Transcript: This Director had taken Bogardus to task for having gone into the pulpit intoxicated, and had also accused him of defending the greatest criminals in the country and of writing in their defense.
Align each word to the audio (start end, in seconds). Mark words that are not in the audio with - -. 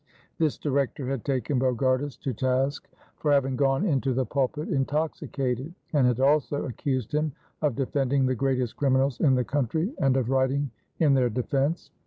This 0.39 0.57
Director 0.57 1.05
had 1.07 1.23
taken 1.23 1.59
Bogardus 1.59 2.17
to 2.21 2.33
task 2.33 2.87
for 3.17 3.31
having 3.31 3.55
gone 3.55 3.85
into 3.85 4.15
the 4.15 4.25
pulpit 4.25 4.67
intoxicated, 4.69 5.75
and 5.93 6.07
had 6.07 6.19
also 6.19 6.65
accused 6.65 7.11
him 7.13 7.33
of 7.61 7.75
defending 7.75 8.25
the 8.25 8.33
greatest 8.33 8.77
criminals 8.77 9.19
in 9.19 9.35
the 9.35 9.43
country 9.45 9.93
and 9.99 10.17
of 10.17 10.31
writing 10.31 10.71
in 10.97 11.13
their 11.13 11.29
defense. 11.29 11.91